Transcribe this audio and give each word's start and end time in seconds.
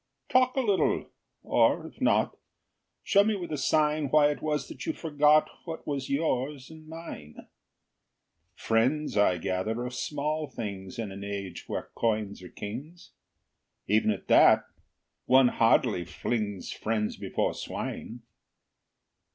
Talk 0.29 0.55
a 0.57 0.61
little; 0.61 1.11
or, 1.43 1.85
if 1.85 2.01
not, 2.01 2.35
Show 3.03 3.23
me 3.23 3.35
with 3.35 3.51
a 3.51 3.55
sign 3.59 4.07
Why 4.09 4.31
it 4.31 4.41
was 4.41 4.67
that 4.67 4.83
you 4.87 4.93
forgot 4.93 5.47
What 5.65 5.85
was 5.85 6.09
yours 6.09 6.71
and 6.71 6.87
mine. 6.87 7.45
Friends, 8.55 9.15
I 9.15 9.37
gather, 9.37 9.85
are 9.85 9.91
small 9.91 10.47
things 10.47 10.97
In 10.97 11.11
an 11.11 11.23
age 11.23 11.69
when 11.69 11.83
coins 11.93 12.41
are 12.41 12.49
kings; 12.49 13.11
Even 13.85 14.09
at 14.09 14.27
that, 14.27 14.65
one 15.27 15.49
hardly 15.49 16.03
flings 16.03 16.71
Friends 16.71 17.15
before 17.15 17.53
swine. 17.53 18.23